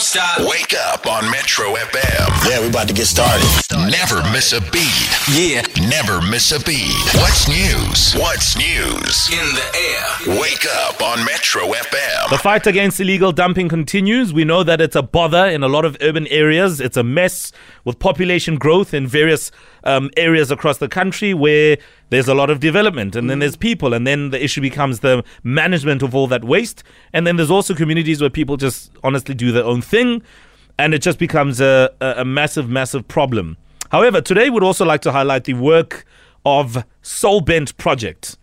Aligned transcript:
Don't 0.00 0.06
stop. 0.06 0.48
Wake 0.48 0.72
up 0.72 1.06
on 1.06 1.30
Metro 1.30 1.74
FM. 1.74 2.48
Yeah, 2.48 2.60
we're 2.60 2.70
about 2.70 2.88
to 2.88 2.94
get 2.94 3.04
started. 3.04 3.44
Never 3.90 4.22
miss 4.32 4.54
a 4.54 4.60
beat. 4.70 5.10
Yeah. 5.30 5.60
Never 5.90 6.22
miss 6.22 6.52
a 6.52 6.64
beat. 6.64 6.96
What's 7.16 7.46
news? 7.46 8.14
What's 8.14 8.56
news? 8.56 9.28
In 9.30 9.46
the 9.54 10.32
air. 10.32 10.40
Wake 10.40 10.64
up 10.86 11.02
on 11.02 11.22
Metro 11.26 11.64
FM. 11.64 12.30
The 12.30 12.38
fight 12.38 12.66
against 12.66 12.98
illegal 12.98 13.30
dumping 13.30 13.68
continues. 13.68 14.32
We 14.32 14.44
know 14.44 14.62
that 14.62 14.80
it's 14.80 14.96
a 14.96 15.02
bother 15.02 15.46
in 15.46 15.62
a 15.62 15.68
lot 15.68 15.84
of 15.84 15.98
urban 16.00 16.26
areas. 16.28 16.80
It's 16.80 16.96
a 16.96 17.04
mess 17.04 17.52
with 17.84 17.98
population 17.98 18.56
growth 18.56 18.94
in 18.94 19.06
various 19.06 19.50
um, 19.84 20.10
areas 20.16 20.50
across 20.50 20.78
the 20.78 20.88
country 20.88 21.34
where 21.34 21.76
there's 22.10 22.28
a 22.28 22.34
lot 22.34 22.50
of 22.50 22.58
development 22.58 23.14
and 23.14 23.30
then 23.30 23.38
there's 23.38 23.56
people 23.56 23.94
and 23.94 24.04
then 24.04 24.30
the 24.30 24.44
issue 24.44 24.60
becomes 24.60 24.98
the 24.98 25.24
management 25.44 26.02
of 26.02 26.14
all 26.14 26.26
that 26.26 26.44
waste. 26.44 26.82
And 27.12 27.26
then 27.26 27.36
there's 27.36 27.52
also 27.52 27.74
communities 27.74 28.20
where 28.20 28.30
people 28.30 28.56
just 28.56 28.90
honestly 29.04 29.34
do 29.34 29.52
their 29.52 29.64
own 29.64 29.80
thing 29.80 29.89
and 29.92 30.94
it 30.94 31.02
just 31.02 31.18
becomes 31.18 31.60
a, 31.60 31.90
a, 32.00 32.14
a 32.18 32.24
massive, 32.24 32.68
massive 32.68 33.06
problem. 33.08 33.56
However, 33.90 34.20
today 34.20 34.50
we'd 34.50 34.62
also 34.62 34.84
like 34.84 35.00
to 35.02 35.12
highlight 35.12 35.44
the 35.44 35.54
work 35.54 36.04
of 36.46 36.84
Soul 37.02 37.40
Bent 37.40 37.76
Project. 37.76 38.36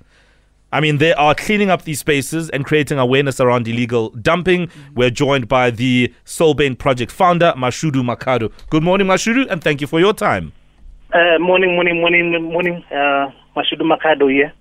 I 0.72 0.82
mean, 0.82 0.98
they 0.98 1.14
are 1.14 1.34
cleaning 1.34 1.70
up 1.70 1.84
these 1.84 2.00
spaces 2.00 2.50
and 2.50 2.66
creating 2.66 3.00
awareness 3.00 3.40
around 3.40 3.68
illegal 3.70 4.10
dumping. 4.10 4.70
We're 4.94 5.10
joined 5.10 5.48
by 5.48 5.72
the 5.72 6.14
Soulbane 6.26 6.78
Project 6.78 7.10
founder, 7.12 7.54
Mashudu 7.56 8.04
Makhado. 8.04 8.52
Good 8.70 8.84
morning, 8.84 9.08
Mashudu, 9.08 9.48
and 9.50 9.64
thank 9.64 9.80
you 9.80 9.88
for 9.88 10.00
your 10.02 10.14
time. 10.14 10.52
Uh, 11.14 11.40
morning, 11.40 11.74
morning, 11.76 12.02
morning, 12.02 12.44
morning. 12.44 12.84
Uh, 12.92 13.32
Mashudu 13.56 13.84
Makhado 13.84 14.30
here. 14.30 14.52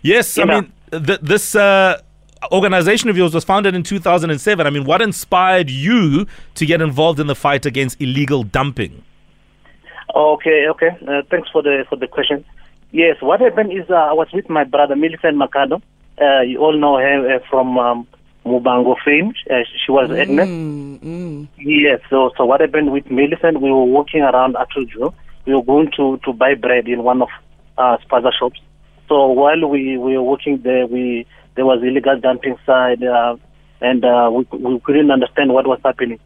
Yes, 0.00 0.38
I 0.38 0.44
Yeah. 0.44 0.60
mean, 0.60 0.72
th- 1.04 1.20
this 1.20 1.54
uh, 1.54 2.00
organization 2.50 3.08
of 3.10 3.16
yours 3.16 3.34
was 3.34 3.44
founded 3.44 3.74
in 3.74 3.82
2007. 3.82 4.66
I 4.66 4.70
mean, 4.70 4.84
what 4.84 5.02
inspired 5.02 5.70
you 5.70 6.26
to 6.54 6.66
get 6.66 6.80
involved 6.80 7.20
in 7.20 7.26
the 7.26 7.34
fight 7.34 7.66
against 7.66 8.00
illegal 8.00 8.42
dumping? 8.42 9.04
Okay, 10.14 10.66
okay. 10.68 10.90
Uh, 11.06 11.22
thanks 11.30 11.48
for 11.50 11.62
the 11.62 11.84
for 11.88 11.96
the 11.96 12.06
question. 12.06 12.44
Yes, 12.90 13.16
what 13.20 13.40
happened 13.40 13.72
is 13.72 13.88
uh, 13.88 13.94
I 13.94 14.12
was 14.12 14.28
with 14.32 14.48
my 14.50 14.64
brother 14.64 14.96
Millicent 14.96 15.36
Makhado. 15.36 15.80
Uh, 16.20 16.40
you 16.42 16.58
all 16.58 16.78
know 16.78 16.98
her 16.98 17.36
uh, 17.36 17.38
from 17.48 17.78
um, 17.78 18.06
Muvhango 18.44 18.96
fame. 19.02 19.32
Uh, 19.50 19.62
she 19.84 19.90
was 19.90 20.10
Agnes. 20.10 21.48
Yes. 21.58 22.00
So 22.10 22.32
so 22.36 22.44
what 22.44 22.60
happened 22.60 22.92
with 22.92 23.10
Millicent? 23.10 23.60
We 23.62 23.70
were 23.70 23.84
walking 23.84 24.22
around 24.22 24.56
Atujo. 24.56 25.14
We 25.46 25.54
were 25.54 25.62
going 25.62 25.90
to 25.96 26.18
to 26.24 26.32
buy 26.32 26.54
bread 26.54 26.88
in 26.88 27.02
one 27.02 27.22
of 27.22 27.28
uh, 27.78 27.96
spaza 28.04 28.32
shops. 28.38 28.60
So 29.08 29.26
while 29.26 29.66
we, 29.68 29.98
we 29.98 30.16
were 30.16 30.22
working 30.22 30.62
there, 30.62 30.86
we 30.86 31.26
there 31.54 31.66
was 31.66 31.82
illegal 31.82 32.18
dumping 32.18 32.56
side, 32.64 33.02
uh, 33.02 33.36
and 33.80 34.04
uh, 34.04 34.30
we 34.32 34.46
we 34.58 34.80
couldn't 34.80 35.10
understand 35.10 35.52
what 35.52 35.66
was 35.66 35.80
happening. 35.84 36.18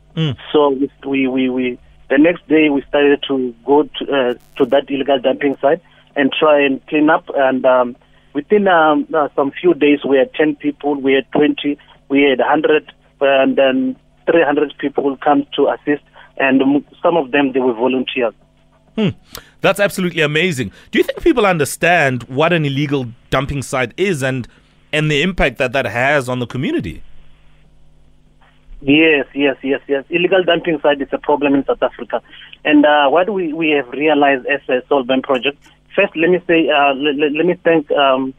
So 0.52 0.70
we, 0.70 0.90
we 1.04 1.28
we 1.28 1.50
we 1.50 1.78
the 2.08 2.18
next 2.18 2.46
day 2.48 2.68
we 2.70 2.82
started 2.82 3.24
to 3.28 3.54
go 3.64 3.82
to 3.82 4.04
uh, 4.04 4.34
to 4.56 4.66
that 4.66 4.88
illegal 4.88 5.18
dumping 5.20 5.56
site 5.60 5.82
and 6.14 6.32
try 6.32 6.64
and 6.64 6.84
clean 6.86 7.10
up. 7.10 7.28
And 7.34 7.64
um, 7.66 7.96
within 8.34 8.68
um, 8.68 9.06
uh, 9.12 9.28
some 9.34 9.50
few 9.50 9.74
days, 9.74 10.04
we 10.08 10.16
had 10.16 10.32
ten 10.34 10.56
people, 10.56 10.94
we 10.94 11.14
had 11.14 11.30
twenty, 11.32 11.78
we 12.08 12.22
had 12.22 12.40
hundred, 12.40 12.92
and 13.20 13.56
then 13.56 13.96
three 14.30 14.42
hundred 14.42 14.74
people 14.78 15.04
will 15.04 15.16
come 15.18 15.46
to 15.56 15.68
assist. 15.68 16.02
And 16.38 16.84
some 17.02 17.16
of 17.16 17.30
them 17.30 17.52
they 17.52 17.60
were 17.60 17.72
volunteers. 17.74 18.34
That's 19.60 19.80
absolutely 19.80 20.22
amazing. 20.22 20.72
Do 20.90 20.98
you 20.98 21.02
think 21.04 21.20
people 21.22 21.44
understand 21.44 22.22
what 22.24 22.52
an 22.52 22.64
illegal 22.64 23.06
dumping 23.30 23.62
site 23.62 23.92
is 23.98 24.22
and 24.22 24.48
and 24.96 25.10
the 25.10 25.22
impact 25.22 25.58
that 25.58 25.72
that 25.72 25.86
has 25.86 26.28
on 26.28 26.38
the 26.38 26.46
community? 26.46 27.02
Yes, 28.80 29.26
yes, 29.34 29.56
yes, 29.62 29.80
yes. 29.88 30.04
Illegal 30.10 30.42
dumping 30.44 30.78
site 30.80 31.00
is 31.00 31.08
a 31.12 31.18
problem 31.18 31.54
in 31.54 31.64
South 31.64 31.82
Africa. 31.82 32.22
And 32.64 32.84
uh, 32.84 33.08
what 33.08 33.30
we, 33.30 33.52
we 33.52 33.70
have 33.70 33.88
realized 33.88 34.46
as 34.46 34.60
a 34.68 34.82
Solvent 34.88 35.24
project, 35.24 35.58
first 35.94 36.14
let 36.16 36.30
me 36.30 36.40
say, 36.46 36.68
uh, 36.68 36.94
let, 36.94 37.32
let 37.32 37.46
me 37.46 37.54
thank 37.64 37.90
um, 37.92 38.34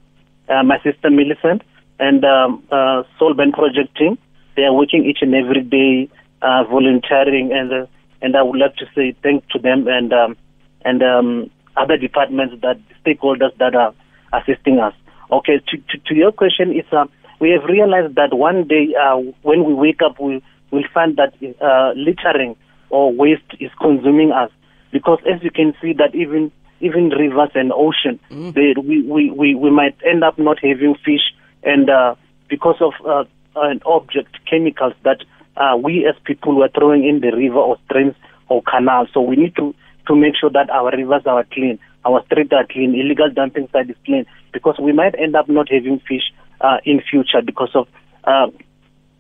uh, 0.48 0.64
my 0.64 0.82
sister 0.84 1.10
Millicent 1.10 1.64
and 2.00 2.24
um, 2.24 2.64
uh, 2.72 3.04
project 3.18 3.98
team. 3.98 4.18
They 4.56 4.64
are 4.64 4.74
working 4.74 5.06
each 5.06 5.20
and 5.22 5.34
every 5.36 5.62
day, 5.62 6.10
uh, 6.42 6.64
volunteering, 6.64 7.52
and 7.52 7.72
uh, 7.72 7.86
and 8.22 8.36
I 8.36 8.42
would 8.42 8.60
like 8.60 8.76
to 8.78 8.86
say 8.96 9.16
thank 9.22 9.48
to 9.50 9.60
them 9.60 9.88
and 9.88 10.12
um, 10.12 10.38
and 10.84 11.04
um, 11.04 11.52
other 11.76 11.98
departments 11.98 12.56
that 12.62 12.80
stakeholders 13.06 13.56
that 13.58 13.76
are 13.76 13.94
assisting 14.34 14.80
us. 14.80 14.94
Okay, 15.32 15.60
to, 15.68 15.78
to, 15.78 15.98
to 16.08 16.16
your 16.16 16.32
question, 16.32 16.72
is 16.72 16.86
uh, 16.92 17.06
we 17.40 17.52
have 17.52 17.64
realized 17.66 18.16
that 18.16 18.34
one 18.34 18.68
day 18.68 18.94
uh, 18.96 19.18
when 19.42 19.66
we 19.66 19.74
wake 19.74 20.02
up, 20.02 20.20
we 20.20 20.42
will 20.72 20.84
find 20.94 21.18
that 21.18 21.34
uh, 21.62 21.92
littering 21.96 22.56
or 22.90 23.14
waste 23.14 23.54
is 23.60 23.72
consuming 23.80 24.32
us. 24.32 24.52
Because 24.92 25.20
as 25.30 25.44
you 25.44 25.52
can 25.52 25.74
see 25.82 25.94
that 25.94 26.16
even 26.16 26.52
even 26.80 27.10
rivers 27.10 27.50
and 27.56 27.72
ocean, 27.74 28.20
they, 28.52 28.74
we, 28.80 29.02
we, 29.02 29.32
we, 29.32 29.56
we 29.56 29.72
might 29.72 29.98
end 30.06 30.24
up 30.24 30.38
not 30.38 30.60
having 30.62 30.96
fish. 31.04 31.34
And 31.64 31.90
uh, 31.90 32.14
because 32.50 32.76
of 32.82 32.94
uh, 33.04 33.24
an 33.56 33.82
object 33.86 34.38
chemicals 34.48 34.94
that 35.04 35.24
uh, 35.58 35.76
we 35.76 36.06
as 36.08 36.16
people 36.24 36.56
were 36.56 36.70
throwing 36.70 37.04
in 37.04 37.20
the 37.20 37.36
river 37.36 37.58
or 37.58 37.78
streams 37.86 38.16
or 38.48 38.62
canals. 38.62 39.10
So 39.14 39.22
we 39.22 39.36
need 39.36 39.56
to 39.56 39.74
to 40.08 40.16
make 40.16 40.36
sure 40.40 40.50
that 40.52 40.70
our 40.70 40.92
rivers 40.96 41.24
are 41.26 41.44
clean, 41.52 41.80
our 42.06 42.24
streets 42.26 42.54
are 42.54 42.66
clean, 42.66 42.96
illegal 42.96 43.30
dumping 43.30 43.68
site 43.74 43.90
is 43.90 43.96
clean, 44.06 44.26
because 44.54 44.76
we 44.82 44.94
might 44.94 45.16
end 45.20 45.36
up 45.36 45.50
not 45.50 45.70
having 45.72 46.00
fish 46.00 46.34
uh, 46.62 46.78
in 46.86 47.02
future 47.02 47.42
because 47.46 47.72
of 47.76 47.88
uh, 48.24 48.48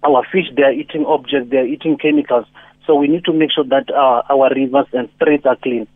our 0.03 0.23
fish. 0.31 0.45
They 0.55 0.63
are 0.63 0.71
eating 0.71 1.05
objects, 1.05 1.49
they 1.49 1.57
are 1.57 1.65
eating 1.65 1.97
chemicals. 1.97 2.45
So 2.85 2.95
we 2.95 3.07
need 3.07 3.25
to 3.25 3.33
make 3.33 3.51
sure 3.51 3.65
that 3.65 3.89
uh, 3.89 4.23
our 4.29 4.49
rivers 4.53 4.87
and 4.93 5.09
streets 5.15 5.45
are 5.45 5.57
clean. 5.57 5.87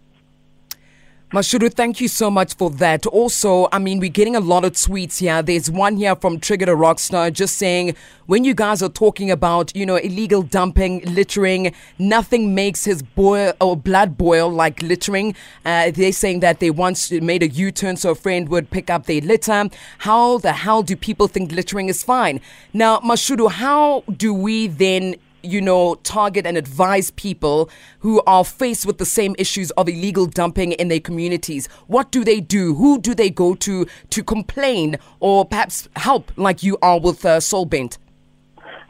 Mashudu, 1.32 1.74
thank 1.74 2.02
you 2.02 2.10
so 2.10 2.30
much 2.30 2.56
for 2.56 2.70
that. 2.72 3.06
Also, 3.06 3.70
I 3.72 3.80
mean, 3.80 4.02
we're 4.02 4.10
getting 4.10 4.36
a 4.36 4.42
lot 4.42 4.66
of 4.66 4.74
tweets 4.74 5.20
here. 5.20 5.42
There's 5.42 5.72
one 5.72 5.96
here 5.96 6.14
from 6.14 6.42
Trigger 6.42 6.66
the 6.66 6.74
Rockstar 6.74 7.32
just 7.32 7.56
saying, 7.56 7.96
when 8.26 8.44
you 8.44 8.54
guys 8.54 8.84
are 8.84 8.90
talking 8.90 9.32
about, 9.32 9.74
you 9.74 9.86
know, 9.86 9.96
illegal 9.96 10.42
dumping, 10.42 11.00
littering, 11.06 11.74
nothing 11.98 12.54
makes 12.54 12.84
his 12.84 13.02
boil 13.02 13.54
or 13.62 13.78
blood 13.78 14.18
boil 14.18 14.50
like 14.50 14.82
littering. 14.82 15.34
Uh, 15.64 15.92
they're 15.92 16.12
saying 16.12 16.42
that 16.42 16.60
they 16.60 16.70
once 16.70 17.10
made 17.14 17.44
a 17.44 17.48
U-turn 17.48 17.96
so 17.96 18.12
a 18.12 18.16
friend 18.16 18.50
would 18.50 18.70
pick 18.70 18.90
up 18.90 19.06
their 19.06 19.22
litter. 19.22 19.70
How 20.00 20.38
the 20.38 20.52
hell 20.52 20.84
do 20.84 20.98
people 20.98 21.30
think 21.30 21.54
littering 21.54 21.88
is 21.88 22.04
fine? 22.04 22.42
Now, 22.74 23.00
Mashudu, 23.00 23.50
how 23.50 24.04
do 24.18 24.34
we 24.34 24.68
then 24.68 25.16
you 25.44 25.62
know, 25.62 25.96
target 25.96 26.46
and 26.46 26.58
advise 26.58 27.12
people 27.12 27.70
who 28.00 28.22
are 28.28 28.44
faced 28.44 28.86
with 28.86 28.98
the 28.98 29.06
same 29.06 29.36
issues 29.38 29.72
of 29.72 29.88
illegal 29.90 30.26
dumping 30.26 30.74
in 30.74 30.88
their 30.88 31.00
communities? 31.00 31.68
What 31.88 32.12
do 32.12 32.24
they 32.24 32.40
do? 32.40 32.74
Who 32.76 33.00
do 33.00 33.14
they 33.14 33.30
go 33.30 33.56
to 33.56 33.86
to 34.10 34.24
complain 34.24 34.98
or 35.20 35.46
perhaps 35.46 35.90
help, 35.96 36.32
like 36.38 36.64
you 36.64 36.78
are 36.82 37.00
with 37.00 37.26
uh, 37.26 37.40
Soulbent? 37.40 37.98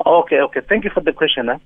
Okay, 0.06 0.40
okay. 0.40 0.62
Thank 0.68 0.84
you 0.84 0.90
for 0.90 1.02
the 1.02 1.14
question. 1.14 1.48
Huh? 1.48 1.60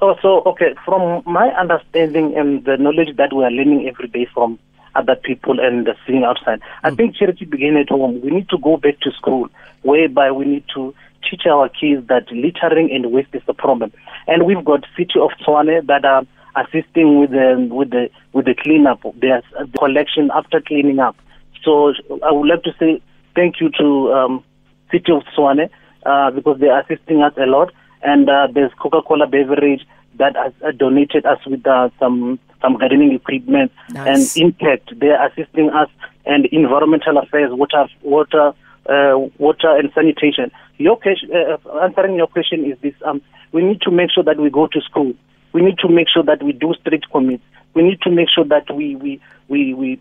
So, 0.00 0.16
so, 0.22 0.42
okay, 0.46 0.74
from 0.84 1.22
my 1.26 1.48
understanding 1.50 2.36
and 2.36 2.64
the 2.64 2.76
knowledge 2.76 3.16
that 3.16 3.32
we 3.32 3.44
are 3.44 3.50
learning 3.50 3.88
every 3.88 4.08
day 4.08 4.26
from 4.32 4.58
other 4.94 5.16
people 5.16 5.58
and 5.60 5.86
the 5.86 5.94
seeing 6.06 6.24
outside, 6.24 6.60
I 6.82 6.90
think 6.94 7.16
charity 7.16 7.44
begin 7.44 7.76
at 7.76 7.88
home. 7.88 8.20
We 8.20 8.30
need 8.30 8.48
to 8.50 8.58
go 8.58 8.76
back 8.76 9.00
to 9.00 9.10
school, 9.12 9.48
whereby 9.82 10.30
we 10.30 10.44
need 10.44 10.64
to 10.74 10.94
teach 11.28 11.46
our 11.46 11.68
kids 11.68 12.06
that 12.08 12.30
littering 12.30 12.90
and 12.92 13.12
waste 13.12 13.34
is 13.34 13.42
the 13.46 13.54
problem. 13.54 13.92
And 14.26 14.46
we've 14.46 14.64
got 14.64 14.84
city 14.96 15.20
of 15.20 15.30
Tshwane 15.40 15.86
that 15.86 16.04
are 16.04 16.24
assisting 16.56 17.20
with 17.20 17.30
the 17.30 17.68
with 17.70 17.90
the 17.90 18.08
with 18.32 18.46
the 18.46 18.54
cleanup, 18.54 19.02
the, 19.02 19.42
the 19.58 19.78
collection 19.78 20.30
after 20.34 20.60
cleaning 20.60 20.98
up. 20.98 21.16
So 21.62 21.92
I 22.22 22.32
would 22.32 22.48
like 22.48 22.62
to 22.64 22.72
say 22.78 23.00
thank 23.34 23.60
you 23.60 23.70
to 23.78 24.12
um, 24.12 24.44
City 24.90 25.12
of 25.12 25.22
Tshwane 25.36 25.68
uh, 26.06 26.30
because 26.30 26.60
they 26.60 26.68
are 26.68 26.80
assisting 26.80 27.22
us 27.22 27.32
a 27.36 27.46
lot. 27.46 27.72
And 28.02 28.28
uh, 28.28 28.48
there's 28.52 28.70
Coca-Cola 28.78 29.26
beverage 29.26 29.86
that 30.18 30.36
has 30.36 30.52
uh, 30.62 30.72
donated 30.72 31.24
us 31.24 31.38
with 31.46 31.66
uh, 31.66 31.88
some 31.98 32.38
some 32.60 32.78
gardening 32.78 33.12
equipment 33.12 33.72
Nice. 33.90 34.36
and 34.36 34.46
Impact. 34.46 34.98
They 34.98 35.08
are 35.08 35.26
assisting 35.26 35.70
us 35.70 35.88
and 36.26 36.46
environmental 36.46 37.18
affairs, 37.18 37.50
water, 37.52 37.86
water, 38.02 38.52
uh, 38.88 39.18
water 39.38 39.76
and 39.76 39.90
sanitation. 39.94 40.50
Your 40.78 40.96
question, 40.96 41.30
uh, 41.34 41.56
answering 41.82 42.16
your 42.16 42.26
question 42.26 42.64
is 42.64 42.78
this: 42.80 42.94
um, 43.04 43.20
we 43.52 43.62
need 43.62 43.80
to 43.82 43.90
make 43.90 44.10
sure 44.10 44.24
that 44.24 44.38
we 44.38 44.50
go 44.50 44.66
to 44.66 44.80
school. 44.80 45.12
We 45.52 45.62
need 45.62 45.78
to 45.78 45.88
make 45.88 46.08
sure 46.12 46.22
that 46.24 46.42
we 46.42 46.52
do 46.52 46.74
street 46.80 47.04
commits. 47.12 47.44
We 47.74 47.82
need 47.82 48.00
to 48.02 48.10
make 48.10 48.28
sure 48.34 48.44
that 48.44 48.74
we 48.74 48.96
we 48.96 49.20
we 49.48 49.74
we 49.74 50.00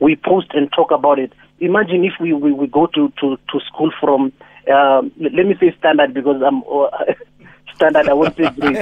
we 0.00 0.16
post 0.16 0.48
and 0.54 0.70
talk 0.72 0.90
about 0.90 1.18
it. 1.18 1.32
Imagine 1.60 2.04
if 2.04 2.14
we, 2.18 2.32
we, 2.32 2.52
we 2.52 2.66
go 2.68 2.86
to, 2.86 3.12
to, 3.20 3.36
to 3.36 3.60
school 3.66 3.90
from, 4.00 4.32
um, 4.72 5.12
let 5.20 5.44
me 5.44 5.54
say 5.60 5.76
standard 5.78 6.14
because 6.14 6.40
I'm 6.40 6.62
uh, 6.64 6.88
standard, 7.74 8.08
I 8.08 8.14
won't 8.14 8.34
say 8.34 8.48
grade. 8.58 8.76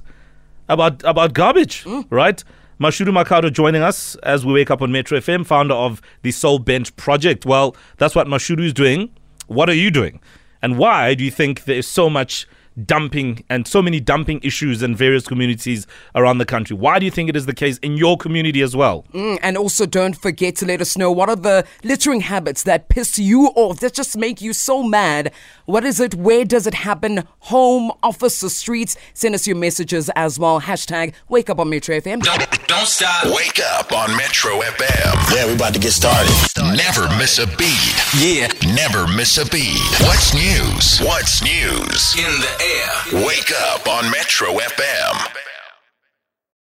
about 0.69 1.03
about 1.03 1.33
garbage, 1.33 1.85
right? 2.09 2.44
Mashudu 2.83 3.13
Makhado 3.13 3.50
joining 3.50 3.81
us 3.81 4.15
as 4.24 4.45
we 4.45 4.51
wake 4.51 4.69
up 4.69 4.81
on 4.81 4.91
Metro 4.91 5.18
FM, 5.18 5.45
founder 5.45 5.74
of 5.74 6.01
the 6.21 6.31
Soul 6.31 6.59
Bench 6.59 6.94
Project. 6.97 7.45
Well, 7.45 7.77
that's 7.95 8.13
what 8.13 8.27
Mashudu 8.27 8.65
is 8.65 8.74
doing. 8.74 9.09
What 9.47 9.69
are 9.69 9.74
you 9.74 9.89
doing? 9.89 10.19
And 10.62 10.77
why 10.77 11.13
do 11.13 11.24
you 11.24 11.31
think 11.31 11.63
there 11.63 11.77
is 11.77 11.88
so 11.88 12.09
much 12.09 12.45
dumping 12.85 13.43
and 13.49 13.67
so 13.67 13.81
many 13.81 13.99
dumping 13.99 14.39
issues 14.43 14.81
in 14.81 14.95
various 14.95 15.27
communities 15.27 15.87
around 16.15 16.37
the 16.37 16.45
country? 16.45 16.75
Why 16.75 16.99
do 16.99 17.05
you 17.05 17.11
think 17.11 17.29
it 17.29 17.35
is 17.35 17.45
the 17.45 17.53
case 17.53 17.77
in 17.79 17.97
your 17.97 18.17
community 18.17 18.61
as 18.61 18.75
well? 18.75 19.05
Mm, 19.13 19.39
and 19.41 19.57
also, 19.57 19.85
don't 19.85 20.15
forget 20.15 20.55
to 20.57 20.65
let 20.65 20.81
us 20.81 20.97
know 20.97 21.11
what 21.11 21.29
are 21.29 21.35
the 21.35 21.65
littering 21.83 22.21
habits 22.21 22.63
that 22.63 22.89
piss 22.89 23.17
you 23.19 23.47
off, 23.55 23.79
that 23.79 23.93
just 23.93 24.17
make 24.17 24.41
you 24.41 24.53
so 24.53 24.83
mad. 24.83 25.31
What 25.65 25.83
is 25.83 25.99
it? 25.99 26.15
Where 26.15 26.45
does 26.45 26.67
it 26.67 26.73
happen? 26.73 27.23
Home, 27.39 27.91
office, 28.01 28.43
or 28.43 28.49
streets? 28.49 28.97
Send 29.13 29.35
us 29.35 29.47
your 29.47 29.55
messages 29.55 30.09
as 30.15 30.39
well. 30.39 30.61
Hashtag 30.61 31.13
wake 31.29 31.49
up 31.49 31.59
on 31.59 31.69
Metro 31.69 31.95
FM. 31.97 32.21
Don't, 32.21 32.67
don't 32.67 32.87
stop. 32.87 33.25
Wake 33.25 33.59
up 33.77 33.91
on 33.91 34.15
Metro 34.17 34.59
FM. 34.59 35.35
Yeah, 35.35 35.45
we're 35.45 35.55
about 35.55 35.73
to 35.73 35.79
get 35.79 35.91
started. 35.91 36.33
Never 36.75 37.07
miss 37.17 37.39
a 37.39 37.47
beat. 37.57 37.95
Yeah. 38.19 38.47
Never 38.73 39.07
miss 39.07 39.37
a 39.37 39.45
beat. 39.45 39.79
What's 40.01 40.33
news? 40.33 40.99
What's 40.99 41.43
news? 41.43 42.15
In 42.17 42.31
the 42.41 42.62
air. 42.63 43.25
Wake 43.25 43.51
up 43.51 43.88
on 43.88 44.10
Metro 44.10 44.48
FM. 44.54 45.43